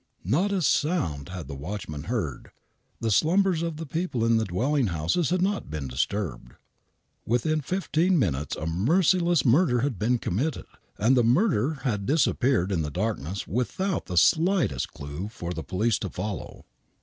Not 0.25 0.51
a 0.51 0.63
sound 0.63 1.29
had 1.29 1.47
the 1.47 1.53
watchman 1.53 2.05
heard. 2.05 2.49
The 3.01 3.11
slumbers 3.11 3.61
of 3.61 3.77
the 3.77 3.85
people 3.85 4.25
in 4.25 4.37
the 4.37 4.45
dwelling 4.45 4.87
houses 4.87 5.29
had 5.29 5.43
not 5.43 5.69
been 5.69 5.87
disturbed. 5.87 6.53
Within 7.23 7.61
fifteen 7.61 8.17
minutes 8.17 8.55
a 8.55 8.65
merciless 8.65 9.45
murder 9.45 9.81
had 9.81 9.99
been 9.99 10.17
committed, 10.17 10.65
and 10.97 11.15
the 11.15 11.23
murderer 11.23 11.81
had 11.83 12.07
disappeared 12.07 12.71
in 12.71 12.81
the 12.81 12.89
darkness 12.89 13.47
without 13.47 14.07
the 14.07 14.17
slightest 14.17 14.91
clue 14.91 15.27
for 15.27 15.53
the 15.53 15.63
police 15.63 15.99
to 15.99 16.09
follow. 16.09 16.65